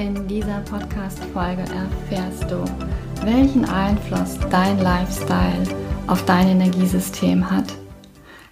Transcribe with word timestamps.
In 0.00 0.26
dieser 0.26 0.60
Podcast-Folge 0.60 1.60
erfährst 1.60 2.50
du, 2.50 2.64
welchen 3.22 3.66
Einfluss 3.66 4.38
dein 4.50 4.78
Lifestyle 4.78 5.62
auf 6.06 6.24
dein 6.24 6.48
Energiesystem 6.48 7.50
hat. 7.50 7.66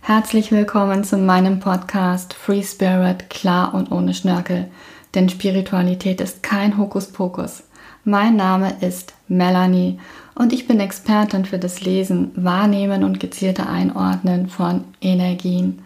Herzlich 0.03 0.53
willkommen 0.53 1.05
zu 1.05 1.17
meinem 1.17 1.59
Podcast 1.59 2.35
Free 2.35 2.63
Spirit, 2.63 3.31
klar 3.31 3.73
und 3.73 3.91
ohne 3.91 4.13
Schnörkel. 4.13 4.71
Denn 5.15 5.31
Spiritualität 5.31 6.21
ist 6.21 6.43
kein 6.43 6.77
Hokuspokus. 6.77 7.63
Mein 8.05 8.37
Name 8.37 8.75
ist 8.83 9.15
Melanie 9.27 9.99
und 10.35 10.53
ich 10.53 10.69
bin 10.69 10.81
Expertin 10.81 11.47
für 11.47 11.59
das 11.59 11.81
Lesen, 11.81 12.31
Wahrnehmen 12.37 13.05
und 13.05 13.21
gezielte 13.21 13.67
Einordnen 13.67 14.51
von 14.51 14.85
Energien. 15.01 15.79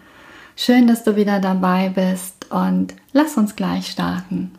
Schön, 0.57 0.87
dass 0.87 1.05
du 1.05 1.15
wieder 1.15 1.39
dabei 1.39 1.87
bist 1.87 2.51
und 2.51 2.95
lass 3.13 3.37
uns 3.37 3.55
gleich 3.55 3.87
starten. 3.87 4.51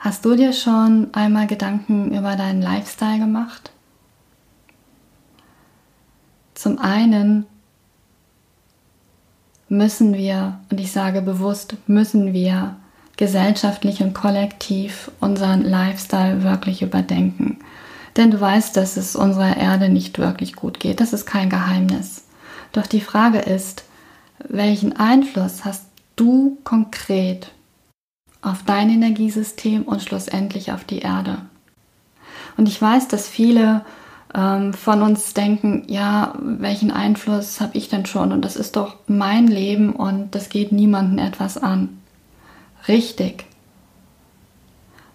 Hast 0.00 0.24
du 0.24 0.34
dir 0.34 0.54
schon 0.54 1.08
einmal 1.12 1.46
Gedanken 1.46 2.16
über 2.16 2.34
deinen 2.34 2.62
Lifestyle 2.62 3.18
gemacht? 3.18 3.70
Zum 6.54 6.78
einen 6.78 7.44
müssen 9.68 10.14
wir, 10.14 10.58
und 10.70 10.80
ich 10.80 10.90
sage 10.90 11.20
bewusst, 11.20 11.76
müssen 11.86 12.32
wir 12.32 12.76
gesellschaftlich 13.18 14.02
und 14.02 14.14
kollektiv 14.14 15.10
unseren 15.20 15.60
Lifestyle 15.60 16.44
wirklich 16.44 16.80
überdenken. 16.80 17.58
Denn 18.16 18.30
du 18.30 18.40
weißt, 18.40 18.74
dass 18.78 18.96
es 18.96 19.14
unserer 19.14 19.58
Erde 19.58 19.90
nicht 19.90 20.18
wirklich 20.18 20.56
gut 20.56 20.80
geht. 20.80 21.00
Das 21.00 21.12
ist 21.12 21.26
kein 21.26 21.50
Geheimnis. 21.50 22.24
Doch 22.72 22.86
die 22.86 23.02
Frage 23.02 23.40
ist, 23.40 23.84
welchen 24.48 24.96
Einfluss 24.96 25.66
hast 25.66 25.84
du 26.16 26.56
konkret 26.64 27.52
auf 28.42 28.62
dein 28.64 28.90
Energiesystem 28.90 29.82
und 29.82 30.02
schlussendlich 30.02 30.72
auf 30.72 30.84
die 30.84 31.00
Erde. 31.00 31.38
Und 32.56 32.68
ich 32.68 32.80
weiß, 32.80 33.08
dass 33.08 33.28
viele 33.28 33.84
ähm, 34.34 34.72
von 34.72 35.02
uns 35.02 35.34
denken, 35.34 35.84
ja, 35.88 36.34
welchen 36.40 36.90
Einfluss 36.90 37.60
habe 37.60 37.76
ich 37.76 37.88
denn 37.88 38.06
schon? 38.06 38.32
Und 38.32 38.44
das 38.44 38.56
ist 38.56 38.76
doch 38.76 38.96
mein 39.06 39.46
Leben 39.46 39.92
und 39.92 40.34
das 40.34 40.48
geht 40.48 40.72
niemandem 40.72 41.18
etwas 41.24 41.58
an. 41.58 42.00
Richtig. 42.88 43.44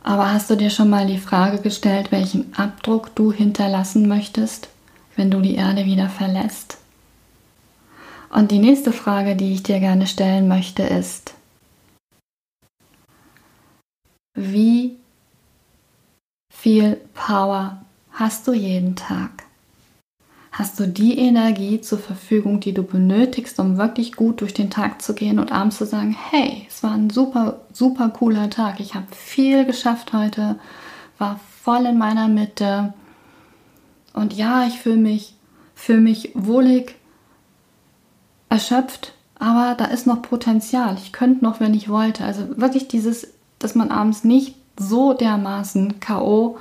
Aber 0.03 0.31
hast 0.31 0.49
du 0.49 0.55
dir 0.55 0.69
schon 0.69 0.89
mal 0.89 1.07
die 1.07 1.17
Frage 1.17 1.59
gestellt, 1.59 2.11
welchen 2.11 2.53
Abdruck 2.55 3.15
du 3.15 3.31
hinterlassen 3.31 4.07
möchtest, 4.07 4.69
wenn 5.15 5.31
du 5.31 5.41
die 5.41 5.55
Erde 5.55 5.85
wieder 5.85 6.09
verlässt? 6.09 6.77
Und 8.29 8.51
die 8.51 8.59
nächste 8.59 8.91
Frage, 8.91 9.35
die 9.35 9.53
ich 9.53 9.63
dir 9.63 9.79
gerne 9.79 10.07
stellen 10.07 10.47
möchte, 10.47 10.83
ist, 10.83 11.34
wie 14.35 14.97
viel 16.53 16.97
Power 17.13 17.81
hast 18.11 18.47
du 18.47 18.53
jeden 18.53 18.95
Tag? 18.95 19.43
Hast 20.51 20.79
du 20.79 20.87
die 20.87 21.17
Energie 21.17 21.81
zur 21.81 21.99
Verfügung, 21.99 22.61
die 22.61 22.73
du 22.73 22.83
benötigst, 22.83 23.59
um 23.59 23.77
wirklich 23.77 24.13
gut 24.13 24.39
durch 24.39 24.53
den 24.53 24.69
Tag 24.69 25.01
zu 25.01 25.13
gehen 25.13 25.39
und 25.39 25.51
abends 25.51 25.77
zu 25.77 25.85
sagen, 25.85 26.15
hey, 26.31 26.65
es 26.69 26.81
war 26.81 26.93
ein 26.93 27.09
super, 27.09 27.61
super 27.73 28.09
cooler 28.09 28.49
Tag. 28.49 28.79
Ich 28.79 28.95
habe 28.95 29.07
viel 29.11 29.65
geschafft 29.65 30.13
heute, 30.13 30.57
war 31.17 31.41
voll 31.61 31.85
in 31.87 31.97
meiner 31.97 32.29
Mitte. 32.29 32.93
Und 34.13 34.33
ja, 34.33 34.65
ich 34.65 34.79
fühle 34.79 34.97
mich, 34.97 35.33
fühl 35.75 35.99
mich 35.99 36.31
wohlig, 36.35 36.95
erschöpft, 38.47 39.13
aber 39.37 39.75
da 39.75 39.85
ist 39.85 40.07
noch 40.07 40.21
Potenzial. 40.21 40.95
Ich 40.95 41.11
könnte 41.11 41.43
noch, 41.43 41.59
wenn 41.59 41.73
ich 41.73 41.89
wollte. 41.89 42.23
Also 42.23 42.57
wirklich 42.57 42.87
dieses 42.87 43.34
dass 43.59 43.75
man 43.75 43.91
abends 43.91 44.23
nicht 44.23 44.55
so 44.77 45.13
dermaßen 45.13 45.99
KO 45.99 46.57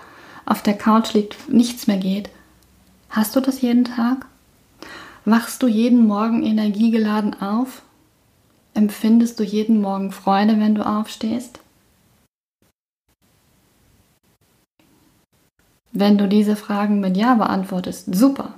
auf 0.46 0.62
der 0.62 0.74
Couch 0.74 1.14
liegt, 1.14 1.48
nichts 1.48 1.86
mehr 1.86 1.98
geht. 1.98 2.30
Hast 3.10 3.34
du 3.36 3.40
das 3.40 3.60
jeden 3.60 3.84
Tag? 3.84 4.26
Wachst 5.24 5.62
du 5.62 5.68
jeden 5.68 6.06
Morgen 6.06 6.42
energiegeladen 6.42 7.40
auf? 7.40 7.82
Empfindest 8.74 9.38
du 9.38 9.44
jeden 9.44 9.80
Morgen 9.80 10.12
Freude, 10.12 10.58
wenn 10.58 10.74
du 10.74 10.86
aufstehst? 10.86 11.60
Wenn 15.92 16.18
du 16.18 16.26
diese 16.28 16.56
Fragen 16.56 16.98
mit 16.98 17.16
Ja 17.16 17.36
beantwortest, 17.36 18.12
super. 18.14 18.54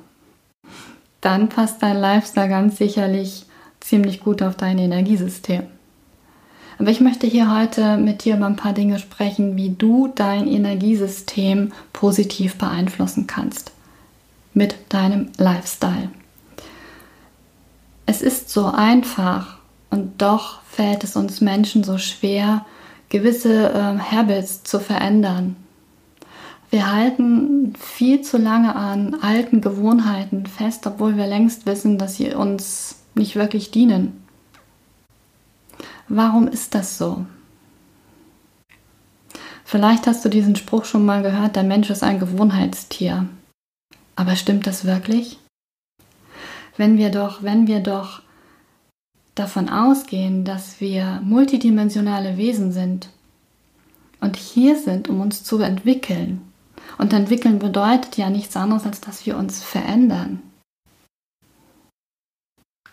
Dann 1.21 1.49
passt 1.51 1.83
dein 1.83 2.01
Lifestyle 2.01 2.49
ganz 2.49 2.79
sicherlich 2.79 3.45
ziemlich 3.81 4.21
gut 4.21 4.43
auf 4.43 4.57
dein 4.57 4.79
Energiesystem. 4.79 5.65
Aber 6.79 6.91
ich 6.91 7.01
möchte 7.01 7.27
hier 7.27 7.55
heute 7.55 7.97
mit 7.97 8.25
dir 8.25 8.37
über 8.37 8.47
ein 8.47 8.57
paar 8.57 8.75
Dinge 8.75 8.99
sprechen, 8.99 9.57
wie 9.57 9.71
du 9.71 10.09
dein 10.15 10.47
Energiesystem 10.47 11.73
positiv 11.93 12.57
beeinflussen 12.57 13.27
kannst 13.27 13.73
mit 14.53 14.77
deinem 14.91 15.31
Lifestyle. 15.39 16.11
Es 18.05 18.23
ist 18.23 18.51
so 18.51 18.67
einfach 18.67 19.59
und 19.91 20.21
doch 20.21 20.61
fällt 20.71 21.03
es 21.05 21.17
uns 21.17 21.41
Menschen 21.41 21.83
so 21.83 21.99
schwer, 21.99 22.65
gewisse 23.09 23.71
äh, 23.71 23.99
Habits 23.99 24.63
zu 24.63 24.79
verändern. 24.79 25.57
Wir 26.71 26.93
halten 26.93 27.75
viel 27.79 28.23
zu 28.23 28.39
lange 28.39 28.75
an 28.75 29.17
alten 29.23 29.61
Gewohnheiten 29.61 30.47
fest, 30.47 30.87
obwohl 30.87 31.17
wir 31.17 31.27
längst 31.27 31.65
wissen, 31.65 31.97
dass 31.97 32.17
sie 32.17 32.35
uns 32.35 32.97
nicht 33.15 33.37
wirklich 33.37 33.71
dienen. 33.71 34.26
Warum 36.09 36.49
ist 36.49 36.75
das 36.75 36.99
so? 36.99 37.27
Vielleicht 39.65 40.07
hast 40.07 40.25
du 40.25 40.29
diesen 40.29 40.55
Spruch 40.55 40.85
schon 40.85 41.05
mal 41.05 41.23
gehört, 41.23 41.57
der 41.57 41.65
Mensch 41.65 41.91
ist 41.91 42.05
ein 42.05 42.21
Gewohnheitstier. 42.21 43.29
Aber 44.15 44.37
stimmt 44.37 44.67
das 44.67 44.85
wirklich? 44.85 45.39
Wenn 46.77 46.99
wir 46.99 47.11
doch, 47.11 47.43
wenn 47.43 47.67
wir 47.67 47.81
doch 47.81 48.23
davon 49.35 49.69
ausgehen, 49.69 50.45
dass 50.45 50.81
wir 50.81 51.21
multidimensionale 51.23 52.37
Wesen 52.37 52.73
sind 52.73 53.11
und 54.21 54.37
hier 54.37 54.77
sind, 54.77 55.09
um 55.09 55.21
uns 55.21 55.43
zu 55.45 55.59
entwickeln. 55.61 56.41
Und 56.99 57.13
entwickeln 57.13 57.59
bedeutet 57.59 58.17
ja 58.17 58.31
nichts 58.31 58.57
anderes, 58.57 58.87
als 58.87 59.01
dass 59.01 59.27
wir 59.27 59.37
uns 59.37 59.63
verändern. 59.63 60.43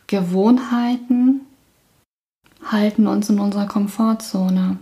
Gewohnheiten 0.08 1.42
halten 2.74 3.08
uns 3.08 3.30
in 3.30 3.40
unserer 3.40 3.68
Komfortzone. 3.68 4.78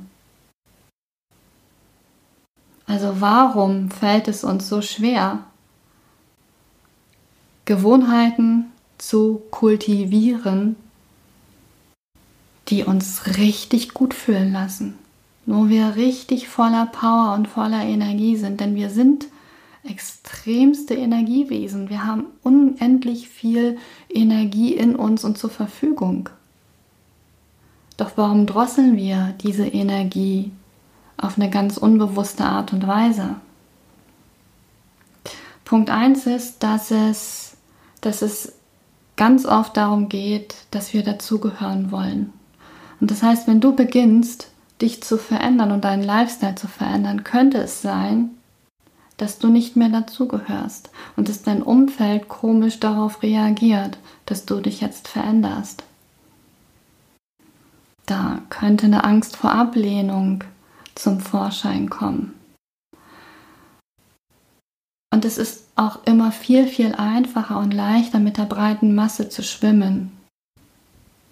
Also 2.88 3.22
warum 3.22 3.92
fällt 3.92 4.28
es 4.28 4.44
uns 4.44 4.68
so 4.68 4.82
schwer, 4.82 5.44
Gewohnheiten 7.66 8.72
zu 8.98 9.44
kultivieren, 9.52 10.76
die 12.68 12.84
uns 12.84 13.38
richtig 13.38 13.94
gut 13.94 14.14
fühlen 14.14 14.52
lassen, 14.52 14.98
wo 15.46 15.70
wir 15.70 15.96
richtig 15.96 16.48
voller 16.48 16.86
Power 16.88 17.34
und 17.36 17.48
voller 17.48 17.84
Energie 17.84 18.36
sind, 18.36 18.60
denn 18.60 18.76
wir 18.76 18.90
sind 18.90 19.28
extremste 19.84 20.94
Energiewesen. 20.94 21.90
Wir 21.90 22.06
haben 22.06 22.26
unendlich 22.44 23.30
viel 23.30 23.78
Energie 24.10 24.74
in 24.74 24.96
uns 24.96 25.24
und 25.24 25.38
zur 25.38 25.50
Verfügung. 25.50 26.30
Doch 28.02 28.14
warum 28.16 28.48
drosseln 28.48 28.98
wir 28.98 29.36
diese 29.44 29.68
Energie 29.68 30.52
auf 31.18 31.38
eine 31.38 31.52
ganz 31.52 31.78
unbewusste 31.78 32.44
Art 32.44 32.74
und 32.74 32.88
Weise? 32.88 33.36
Punkt 35.66 35.92
1 35.92 36.26
ist, 36.26 36.64
dass 36.64 36.90
es, 36.90 37.58
dass 38.02 38.24
es 38.24 38.54
ganz 39.18 39.46
oft 39.46 39.78
darum 39.78 40.10
geht, 40.10 40.56
dass 40.72 40.96
wir 40.96 41.04
dazugehören 41.04 41.92
wollen. 41.92 42.34
Und 43.00 43.12
das 43.12 43.22
heißt, 43.22 43.48
wenn 43.48 43.62
du 43.62 43.76
beginnst, 43.76 44.50
dich 44.82 45.04
zu 45.04 45.20
verändern 45.20 45.72
und 45.72 45.84
deinen 45.84 46.02
Lifestyle 46.02 46.56
zu 46.56 46.68
verändern, 46.68 47.24
könnte 47.24 47.60
es 47.60 47.84
sein, 47.84 48.32
dass 49.18 49.38
du 49.38 49.50
nicht 49.50 49.76
mehr 49.76 49.90
dazugehörst 49.90 50.90
und 51.18 51.30
dass 51.30 51.44
dein 51.44 51.62
Umfeld 51.62 52.30
komisch 52.30 52.80
darauf 52.80 53.22
reagiert, 53.22 54.00
dass 54.26 54.48
du 54.48 54.60
dich 54.60 54.82
jetzt 54.82 55.08
veränderst. 55.08 55.84
Da 58.12 58.42
könnte 58.50 58.88
eine 58.88 59.06
Angst 59.06 59.38
vor 59.38 59.54
Ablehnung 59.54 60.44
zum 60.96 61.22
Vorschein 61.22 61.90
kommen. 61.90 62.34
Und 65.14 65.24
es 65.24 65.38
ist 65.38 65.70
auch 65.78 66.04
immer 66.04 66.34
viel, 66.34 66.68
viel 66.68 66.94
einfacher 66.94 67.58
und 67.58 67.74
leichter 67.74 68.20
mit 68.20 68.36
der 68.36 68.44
breiten 68.44 68.96
Masse 68.96 69.30
zu 69.30 69.44
schwimmen, 69.44 70.12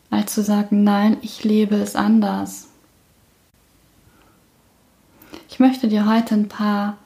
als 0.10 0.34
zu 0.34 0.42
sagen, 0.42 0.86
nein, 0.86 1.18
ich 1.22 1.44
lebe 1.44 1.76
es 1.76 1.98
anders. 1.98 2.70
Ich 5.50 5.60
möchte 5.60 5.90
dir 5.90 6.06
heute 6.06 6.36
ein 6.36 6.48
paar, 6.48 6.98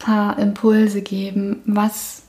paar 0.00 0.36
Impulse 0.36 1.00
geben, 1.00 1.62
was, 1.64 2.24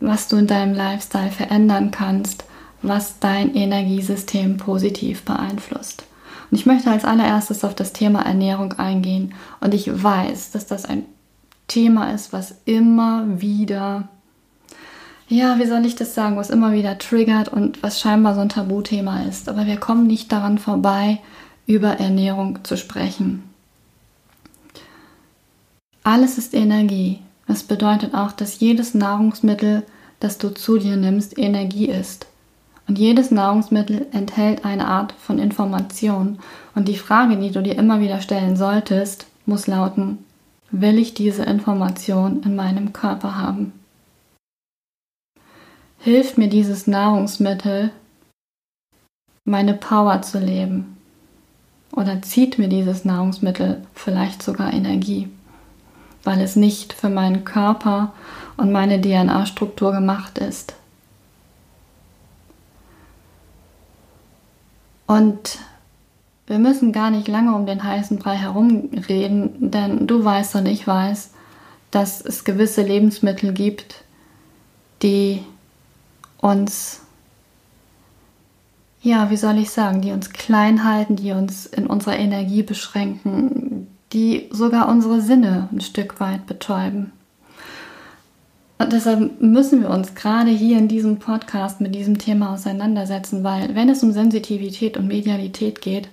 was 0.00 0.28
du 0.28 0.36
in 0.36 0.46
deinem 0.46 0.72
Lifestyle 0.74 1.30
verändern 1.30 1.90
kannst, 1.90 2.46
was 2.88 3.18
dein 3.18 3.54
Energiesystem 3.54 4.56
positiv 4.56 5.22
beeinflusst. 5.22 6.04
Und 6.50 6.58
ich 6.58 6.66
möchte 6.66 6.90
als 6.90 7.04
allererstes 7.04 7.64
auf 7.64 7.74
das 7.74 7.92
Thema 7.92 8.22
Ernährung 8.22 8.72
eingehen. 8.74 9.34
Und 9.60 9.74
ich 9.74 9.90
weiß, 10.02 10.52
dass 10.52 10.66
das 10.66 10.84
ein 10.84 11.04
Thema 11.68 12.12
ist, 12.12 12.32
was 12.32 12.54
immer 12.64 13.40
wieder, 13.40 14.08
ja, 15.28 15.58
wie 15.58 15.66
soll 15.66 15.84
ich 15.84 15.96
das 15.96 16.14
sagen, 16.14 16.36
was 16.36 16.50
immer 16.50 16.72
wieder 16.72 16.98
triggert 16.98 17.48
und 17.48 17.82
was 17.82 18.00
scheinbar 18.00 18.34
so 18.34 18.40
ein 18.40 18.48
Tabuthema 18.48 19.22
ist. 19.22 19.48
Aber 19.48 19.66
wir 19.66 19.76
kommen 19.76 20.06
nicht 20.06 20.30
daran 20.30 20.58
vorbei, 20.58 21.18
über 21.66 21.98
Ernährung 21.98 22.64
zu 22.64 22.76
sprechen. 22.76 23.42
Alles 26.04 26.38
ist 26.38 26.54
Energie. 26.54 27.18
Das 27.48 27.64
bedeutet 27.64 28.14
auch, 28.14 28.30
dass 28.30 28.60
jedes 28.60 28.94
Nahrungsmittel, 28.94 29.82
das 30.20 30.38
du 30.38 30.50
zu 30.50 30.78
dir 30.78 30.96
nimmst, 30.96 31.36
Energie 31.36 31.86
ist. 31.86 32.26
Und 32.88 32.98
jedes 32.98 33.30
Nahrungsmittel 33.30 34.06
enthält 34.12 34.64
eine 34.64 34.86
Art 34.86 35.12
von 35.12 35.38
Information. 35.38 36.38
Und 36.74 36.86
die 36.88 36.96
Frage, 36.96 37.36
die 37.36 37.50
du 37.50 37.62
dir 37.62 37.76
immer 37.76 38.00
wieder 38.00 38.20
stellen 38.20 38.56
solltest, 38.56 39.26
muss 39.44 39.66
lauten, 39.66 40.18
will 40.70 40.98
ich 40.98 41.14
diese 41.14 41.42
Information 41.44 42.42
in 42.44 42.54
meinem 42.54 42.92
Körper 42.92 43.36
haben? 43.36 43.72
Hilft 45.98 46.38
mir 46.38 46.48
dieses 46.48 46.86
Nahrungsmittel, 46.86 47.90
meine 49.44 49.74
Power 49.74 50.22
zu 50.22 50.38
leben? 50.38 50.96
Oder 51.92 52.22
zieht 52.22 52.58
mir 52.58 52.68
dieses 52.68 53.04
Nahrungsmittel 53.04 53.82
vielleicht 53.94 54.42
sogar 54.42 54.72
Energie, 54.72 55.28
weil 56.22 56.40
es 56.40 56.54
nicht 56.54 56.92
für 56.92 57.08
meinen 57.08 57.44
Körper 57.44 58.12
und 58.56 58.70
meine 58.70 59.00
DNA-Struktur 59.00 59.92
gemacht 59.92 60.38
ist? 60.38 60.74
Und 65.06 65.58
wir 66.46 66.58
müssen 66.58 66.92
gar 66.92 67.10
nicht 67.10 67.28
lange 67.28 67.54
um 67.54 67.66
den 67.66 67.82
heißen 67.82 68.18
Brei 68.18 68.36
herumreden, 68.36 69.70
denn 69.70 70.06
du 70.06 70.24
weißt 70.24 70.56
und 70.56 70.66
ich 70.66 70.86
weiß, 70.86 71.30
dass 71.90 72.20
es 72.20 72.44
gewisse 72.44 72.82
Lebensmittel 72.82 73.52
gibt, 73.52 74.04
die 75.02 75.42
uns, 76.38 77.00
ja, 79.02 79.30
wie 79.30 79.36
soll 79.36 79.58
ich 79.58 79.70
sagen, 79.70 80.02
die 80.02 80.12
uns 80.12 80.30
klein 80.30 80.84
halten, 80.84 81.16
die 81.16 81.32
uns 81.32 81.66
in 81.66 81.86
unserer 81.86 82.16
Energie 82.16 82.62
beschränken, 82.62 83.88
die 84.12 84.48
sogar 84.50 84.88
unsere 84.88 85.20
Sinne 85.20 85.68
ein 85.72 85.80
Stück 85.80 86.20
weit 86.20 86.46
betäuben. 86.46 87.12
Und 88.78 88.92
deshalb 88.92 89.40
müssen 89.40 89.80
wir 89.80 89.90
uns 89.90 90.14
gerade 90.14 90.50
hier 90.50 90.76
in 90.78 90.88
diesem 90.88 91.18
Podcast 91.18 91.80
mit 91.80 91.94
diesem 91.94 92.18
Thema 92.18 92.52
auseinandersetzen, 92.52 93.42
weil 93.42 93.74
wenn 93.74 93.88
es 93.88 94.02
um 94.02 94.12
Sensitivität 94.12 94.96
und 94.96 95.08
Medialität 95.08 95.80
geht, 95.80 96.08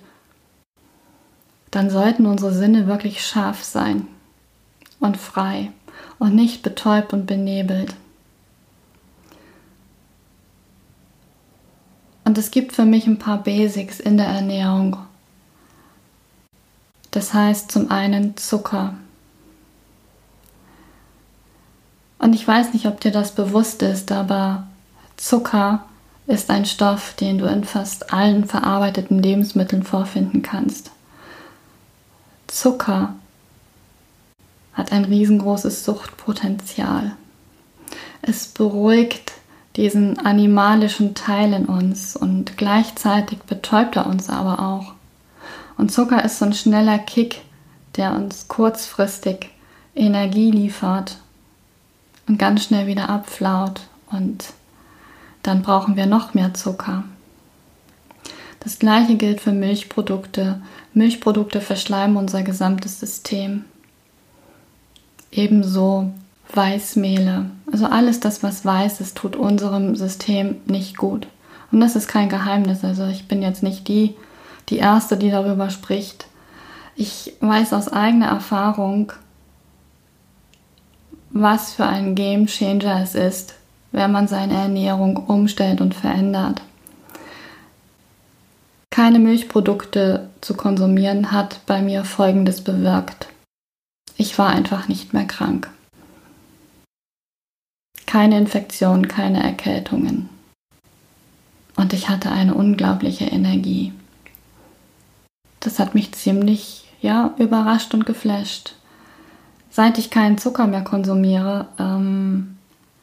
dann 1.70 1.90
sollten 1.90 2.24
unsere 2.24 2.54
Sinne 2.54 2.86
wirklich 2.86 3.24
scharf 3.24 3.62
sein 3.64 4.06
und 5.00 5.16
frei 5.16 5.72
und 6.18 6.34
nicht 6.34 6.62
betäubt 6.62 7.12
und 7.12 7.26
benebelt. 7.26 7.94
Und 12.24 12.38
es 12.38 12.50
gibt 12.50 12.72
für 12.72 12.86
mich 12.86 13.06
ein 13.06 13.18
paar 13.18 13.42
Basics 13.42 14.00
in 14.00 14.16
der 14.16 14.26
Ernährung. 14.26 14.96
Das 17.10 17.34
heißt 17.34 17.70
zum 17.70 17.90
einen 17.90 18.36
Zucker. 18.36 18.94
Und 22.24 22.34
ich 22.34 22.48
weiß 22.48 22.72
nicht, 22.72 22.86
ob 22.86 23.00
dir 23.00 23.10
das 23.10 23.32
bewusst 23.32 23.82
ist, 23.82 24.10
aber 24.10 24.66
Zucker 25.18 25.84
ist 26.26 26.48
ein 26.48 26.64
Stoff, 26.64 27.12
den 27.12 27.36
du 27.36 27.44
in 27.44 27.64
fast 27.64 28.14
allen 28.14 28.46
verarbeiteten 28.46 29.22
Lebensmitteln 29.22 29.82
vorfinden 29.82 30.40
kannst. 30.40 30.90
Zucker 32.46 33.14
hat 34.72 34.90
ein 34.90 35.04
riesengroßes 35.04 35.84
Suchtpotenzial. 35.84 37.12
Es 38.22 38.46
beruhigt 38.46 39.32
diesen 39.76 40.18
animalischen 40.18 41.14
Teil 41.14 41.52
in 41.52 41.66
uns 41.66 42.16
und 42.16 42.56
gleichzeitig 42.56 43.40
betäubt 43.40 43.96
er 43.96 44.06
uns 44.06 44.30
aber 44.30 44.60
auch. 44.60 44.94
Und 45.76 45.92
Zucker 45.92 46.24
ist 46.24 46.38
so 46.38 46.46
ein 46.46 46.54
schneller 46.54 46.98
Kick, 46.98 47.42
der 47.96 48.14
uns 48.14 48.48
kurzfristig 48.48 49.50
Energie 49.94 50.50
liefert 50.50 51.18
und 52.26 52.38
ganz 52.38 52.64
schnell 52.64 52.86
wieder 52.86 53.08
abflaut 53.08 53.82
und 54.10 54.52
dann 55.42 55.62
brauchen 55.62 55.96
wir 55.96 56.06
noch 56.06 56.34
mehr 56.34 56.54
Zucker. 56.54 57.04
Das 58.60 58.78
gleiche 58.78 59.16
gilt 59.16 59.42
für 59.42 59.52
Milchprodukte. 59.52 60.62
Milchprodukte 60.94 61.60
verschleimen 61.60 62.16
unser 62.16 62.42
gesamtes 62.42 62.98
System. 62.98 63.66
Ebenso 65.30 66.12
Weißmehle. 66.54 67.50
Also 67.70 67.86
alles 67.86 68.20
das, 68.20 68.42
was 68.42 68.64
weiß 68.64 69.00
ist, 69.00 69.16
tut 69.16 69.36
unserem 69.36 69.96
System 69.96 70.56
nicht 70.66 70.96
gut. 70.96 71.26
Und 71.72 71.80
das 71.80 71.94
ist 71.94 72.08
kein 72.08 72.30
Geheimnis. 72.30 72.84
Also 72.84 73.06
ich 73.06 73.28
bin 73.28 73.42
jetzt 73.42 73.62
nicht 73.62 73.86
die, 73.88 74.14
die 74.70 74.78
Erste, 74.78 75.18
die 75.18 75.30
darüber 75.30 75.68
spricht. 75.68 76.26
Ich 76.96 77.34
weiß 77.40 77.72
aus 77.74 77.88
eigener 77.88 78.28
Erfahrung, 78.28 79.12
was 81.34 81.74
für 81.74 81.84
ein 81.84 82.14
Game 82.14 82.46
Changer 82.46 83.02
es 83.02 83.16
ist, 83.16 83.56
wenn 83.90 84.12
man 84.12 84.28
seine 84.28 84.54
Ernährung 84.54 85.16
umstellt 85.16 85.80
und 85.80 85.92
verändert. 85.92 86.62
Keine 88.90 89.18
Milchprodukte 89.18 90.30
zu 90.40 90.54
konsumieren 90.54 91.32
hat 91.32 91.66
bei 91.66 91.82
mir 91.82 92.04
Folgendes 92.04 92.62
bewirkt. 92.62 93.26
Ich 94.16 94.38
war 94.38 94.50
einfach 94.50 94.86
nicht 94.86 95.12
mehr 95.12 95.26
krank. 95.26 95.68
Keine 98.06 98.38
Infektionen, 98.38 99.08
keine 99.08 99.42
Erkältungen. 99.42 100.28
Und 101.74 101.92
ich 101.92 102.08
hatte 102.08 102.30
eine 102.30 102.54
unglaubliche 102.54 103.24
Energie. 103.24 103.92
Das 105.58 105.80
hat 105.80 105.96
mich 105.96 106.12
ziemlich, 106.12 106.84
ja, 107.00 107.34
überrascht 107.38 107.92
und 107.92 108.06
geflasht 108.06 108.76
seit 109.74 109.98
ich 109.98 110.08
keinen 110.08 110.38
Zucker 110.38 110.68
mehr 110.68 110.84
konsumiere, 110.84 111.66
ähm, 111.80 112.56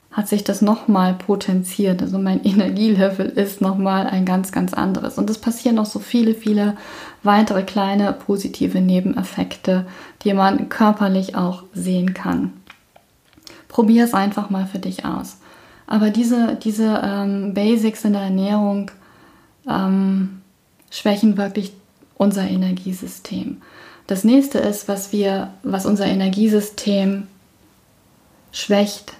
hat 0.09 0.29
sich 0.29 0.45
das 0.45 0.61
nochmal 0.61 1.13
potenziert. 1.15 2.01
Also 2.01 2.17
mein 2.17 2.41
Energielevel 2.45 3.27
ist 3.27 3.59
nochmal 3.59 4.07
ein 4.07 4.25
ganz, 4.25 4.53
ganz 4.53 4.73
anderes. 4.73 5.17
Und 5.17 5.29
es 5.29 5.37
passieren 5.37 5.75
noch 5.75 5.85
so 5.85 5.99
viele, 5.99 6.33
viele 6.33 6.77
weitere 7.23 7.63
kleine 7.63 8.13
positive 8.13 8.79
Nebeneffekte, 8.79 9.85
die 10.23 10.33
man 10.33 10.69
körperlich 10.69 11.35
auch 11.35 11.63
sehen 11.73 12.13
kann. 12.13 12.53
Probier 13.67 14.05
es 14.05 14.13
einfach 14.13 14.49
mal 14.49 14.65
für 14.65 14.79
dich 14.79 15.03
aus. 15.03 15.39
Aber 15.87 16.09
diese, 16.09 16.55
diese 16.55 17.01
ähm, 17.03 17.53
Basics 17.53 18.05
in 18.05 18.13
der 18.13 18.21
Ernährung 18.21 18.91
ähm, 19.69 20.41
schwächen 20.89 21.35
wirklich 21.35 21.73
unser 22.15 22.47
Energiesystem. 22.47 23.61
Das 24.11 24.25
nächste 24.25 24.59
ist, 24.59 24.89
was 24.89 25.13
wir, 25.13 25.53
was 25.63 25.85
unser 25.85 26.05
Energiesystem 26.05 27.27
schwächt, 28.51 29.13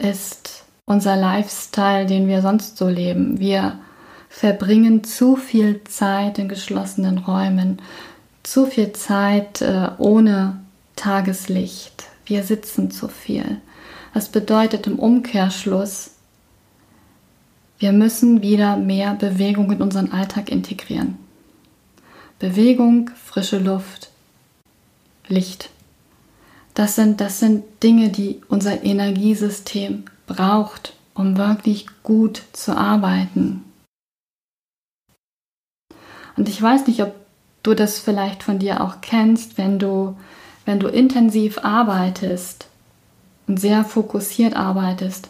ist 0.00 0.64
unser 0.86 1.14
Lifestyle, 1.14 2.04
den 2.04 2.26
wir 2.26 2.42
sonst 2.42 2.78
so 2.78 2.88
leben. 2.88 3.38
Wir 3.38 3.78
verbringen 4.28 5.04
zu 5.04 5.36
viel 5.36 5.84
Zeit 5.84 6.40
in 6.40 6.48
geschlossenen 6.48 7.18
Räumen, 7.18 7.80
zu 8.42 8.66
viel 8.66 8.92
Zeit 8.92 9.62
äh, 9.62 9.90
ohne 9.98 10.64
Tageslicht. 10.96 12.06
Wir 12.26 12.42
sitzen 12.42 12.90
zu 12.90 13.06
viel. 13.06 13.58
Das 14.14 14.30
bedeutet 14.30 14.88
im 14.88 14.98
Umkehrschluss, 14.98 16.10
wir 17.78 17.92
müssen 17.92 18.42
wieder 18.42 18.76
mehr 18.78 19.14
Bewegung 19.14 19.70
in 19.70 19.80
unseren 19.80 20.10
Alltag 20.10 20.50
integrieren. 20.50 21.27
Bewegung, 22.38 23.10
frische 23.24 23.58
Luft, 23.58 24.10
Licht. 25.26 25.70
Das 26.74 26.94
sind, 26.94 27.20
das 27.20 27.40
sind 27.40 27.64
Dinge, 27.82 28.10
die 28.10 28.40
unser 28.48 28.84
Energiesystem 28.84 30.04
braucht, 30.26 30.94
um 31.14 31.36
wirklich 31.36 31.86
gut 32.04 32.42
zu 32.52 32.76
arbeiten. 32.76 33.64
Und 36.36 36.48
ich 36.48 36.62
weiß 36.62 36.86
nicht, 36.86 37.02
ob 37.02 37.14
du 37.64 37.74
das 37.74 37.98
vielleicht 37.98 38.44
von 38.44 38.60
dir 38.60 38.82
auch 38.82 39.00
kennst, 39.00 39.58
wenn 39.58 39.80
du, 39.80 40.16
wenn 40.64 40.78
du 40.78 40.86
intensiv 40.86 41.58
arbeitest 41.64 42.68
und 43.48 43.58
sehr 43.58 43.84
fokussiert 43.84 44.54
arbeitest, 44.54 45.28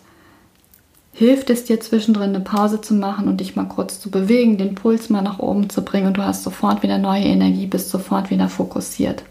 hilft 1.18 1.50
es 1.50 1.64
dir 1.64 1.80
zwischendrin 1.80 2.32
eine 2.32 2.40
Pause 2.40 2.80
zu 2.80 2.94
machen 2.94 3.26
und 3.26 3.40
dich 3.40 3.56
mal 3.56 3.64
kurz 3.64 3.98
zu 3.98 4.08
bewegen, 4.08 4.56
den 4.56 4.76
Puls 4.76 5.10
mal 5.10 5.20
nach 5.20 5.40
oben 5.40 5.68
zu 5.68 5.82
bringen 5.82 6.06
und 6.06 6.16
du 6.16 6.24
hast 6.24 6.44
sofort 6.44 6.84
wieder 6.84 6.96
neue 6.96 7.24
Energie, 7.24 7.66
bist 7.66 7.90
sofort 7.90 8.30
wieder 8.30 8.48
fokussiert. 8.48 9.24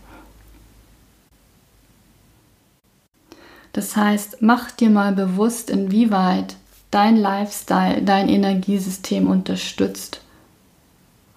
Das 3.72 3.96
heißt, 3.96 4.42
mach 4.42 4.72
dir 4.72 4.90
mal 4.90 5.14
bewusst, 5.14 5.70
inwieweit 5.70 6.58
dein 6.92 7.16
Lifestyle 7.16 8.02
dein 8.02 8.28
Energiesystem 8.28 9.30
unterstützt 9.30 10.20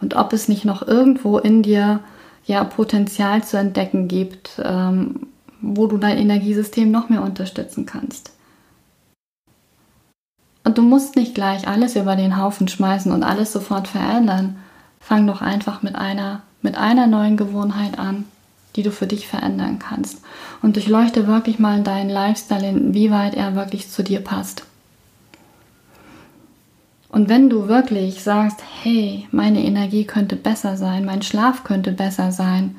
und 0.01 0.17
ob 0.17 0.33
es 0.33 0.49
nicht 0.49 0.65
noch 0.65 0.85
irgendwo 0.85 1.39
in 1.39 1.63
dir 1.63 2.01
ja 2.45 2.65
Potenzial 2.65 3.45
zu 3.45 3.57
entdecken 3.57 4.09
gibt, 4.09 4.61
ähm, 4.65 5.29
wo 5.61 5.87
du 5.87 5.97
dein 5.97 6.19
Energiesystem 6.19 6.91
noch 6.91 7.09
mehr 7.09 7.23
unterstützen 7.23 7.87
kannst. 7.87 8.33
Und 10.71 10.79
du 10.79 10.83
musst 10.83 11.17
nicht 11.17 11.35
gleich 11.35 11.67
alles 11.67 11.97
über 11.97 12.15
den 12.15 12.41
Haufen 12.41 12.69
schmeißen 12.69 13.11
und 13.11 13.25
alles 13.25 13.53
sofort 13.53 13.89
verändern. 13.89 14.55
Fang 15.01 15.27
doch 15.27 15.43
einfach 15.43 15.83
mit 15.83 15.97
einer, 15.97 16.43
mit 16.63 16.77
einer 16.77 17.09
neuen 17.09 17.37
Gewohnheit 17.37 17.99
an, 17.99 18.27
die 18.77 18.85
du 18.85 18.93
für 18.93 19.09
dich 19.09 19.27
verändern 19.27 19.81
kannst. 19.81 20.21
Und 20.63 20.77
durchleuchte 20.77 21.27
wirklich 21.27 21.59
mal 21.59 21.83
deinen 21.83 22.09
Lifestyle, 22.09 22.69
inwieweit 22.69 23.35
er 23.35 23.57
wirklich 23.57 23.91
zu 23.91 24.05
dir 24.05 24.21
passt. 24.21 24.63
Und 27.09 27.29
wenn 27.29 27.51
du 27.51 27.67
wirklich 27.67 28.23
sagst, 28.23 28.61
hey, 28.85 29.27
meine 29.33 29.65
Energie 29.65 30.05
könnte 30.05 30.37
besser 30.37 30.77
sein, 30.77 31.05
mein 31.05 31.23
Schlaf 31.23 31.65
könnte 31.65 31.91
besser 31.91 32.31
sein, 32.31 32.77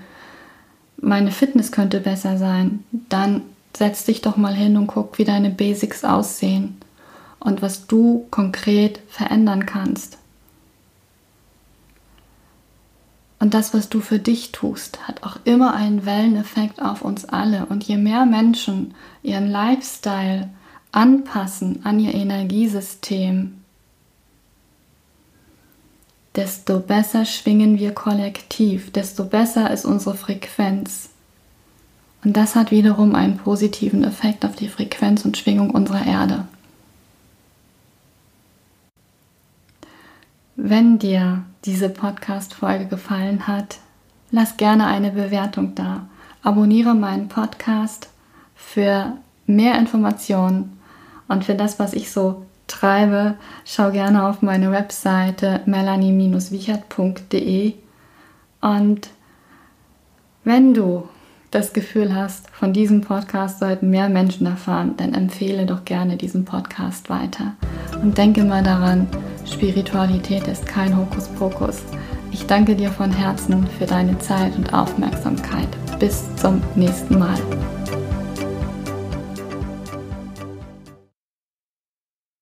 meine 0.96 1.32
Fitness 1.32 1.74
könnte 1.74 2.00
besser 2.00 2.38
sein, 2.38 2.86
dann 3.10 3.42
setz 3.76 4.06
dich 4.06 4.22
doch 4.22 4.38
mal 4.38 4.56
hin 4.56 4.78
und 4.78 4.88
guck, 4.88 5.18
wie 5.18 5.26
deine 5.26 5.50
Basics 5.50 6.06
aussehen 6.06 6.78
und 7.42 7.62
was 7.62 7.88
du 7.88 8.28
konkret 8.32 9.02
verändern 9.10 9.66
kannst. 9.66 10.18
Und 13.40 13.56
das, 13.56 13.74
was 13.74 13.90
du 13.90 14.02
für 14.02 14.20
dich 14.20 14.52
tust, 14.52 15.08
hat 15.08 15.24
auch 15.24 15.38
immer 15.46 15.74
einen 15.74 16.06
Welleneffekt 16.06 16.80
auf 16.80 17.02
uns 17.02 17.26
alle. 17.26 17.66
Und 17.66 17.84
je 17.84 17.98
mehr 17.98 18.28
Menschen 18.28 18.94
ihren 19.24 19.50
Lifestyle 19.50 20.50
anpassen 20.92 21.84
an 21.84 22.00
ihr 22.00 22.14
Energiesystem, 22.14 23.58
desto 26.36 26.80
besser 26.80 27.26
schwingen 27.26 27.80
wir 27.80 27.96
kollektiv, 27.96 28.92
desto 28.92 29.26
besser 29.26 29.72
ist 29.72 29.86
unsere 29.86 30.16
Frequenz. 30.16 31.10
Und 32.24 32.38
das 32.38 32.56
hat 32.56 32.70
wiederum 32.70 33.16
einen 33.16 33.38
positiven 33.38 34.04
Effekt 34.04 34.46
auf 34.46 34.56
die 34.56 34.68
Frequenz 34.68 35.26
und 35.26 35.36
Schwingung 35.36 35.72
unserer 35.72 36.06
Erde. 36.06 36.46
Wenn 40.64 41.00
dir 41.00 41.44
diese 41.66 41.90
Podcast-Folge 41.90 42.86
gefallen 42.86 43.48
hat, 43.48 43.80
lass 44.30 44.58
gerne 44.58 44.86
eine 44.86 45.10
Bewertung 45.10 45.74
da. 45.74 46.06
Abonniere 46.44 46.94
meinen 46.94 47.30
Podcast 47.30 48.10
für 48.54 49.14
mehr 49.48 49.80
Informationen 49.80 50.78
und 51.28 51.46
für 51.46 51.56
das, 51.56 51.80
was 51.80 51.94
ich 51.94 52.12
so 52.12 52.46
treibe, 52.68 53.38
schau 53.66 53.90
gerne 53.90 54.28
auf 54.28 54.44
meine 54.44 54.72
Webseite 54.72 55.62
melanie-wichert.de 55.66 57.74
und 58.62 59.10
wenn 60.44 60.76
du 60.76 61.10
das 61.50 61.74
Gefühl 61.74 62.16
hast, 62.16 62.52
von 62.52 62.72
diesem 62.72 63.02
Podcast 63.02 63.58
sollten 63.58 63.90
mehr 63.90 64.10
Menschen 64.10 64.46
erfahren, 64.46 64.94
dann 64.98 65.16
empfehle 65.16 65.66
doch 65.66 65.86
gerne 65.86 66.18
diesen 66.18 66.46
Podcast 66.46 67.10
weiter. 67.10 67.56
Und 68.04 68.20
denke 68.20 68.44
mal 68.44 68.64
daran, 68.64 69.08
Spiritualität 69.46 70.48
ist 70.48 70.66
kein 70.66 70.96
Hokuspokus. 70.96 71.82
Ich 72.32 72.48
danke 72.48 72.76
dir 72.76 72.90
von 72.90 73.12
Herzen 73.12 73.68
für 73.78 73.86
deine 73.86 74.18
Zeit 74.20 74.56
und 74.56 74.74
Aufmerksamkeit. 74.74 75.68
Bis 76.00 76.24
zum 76.38 76.62
nächsten 76.76 77.20
Mal. 77.20 77.38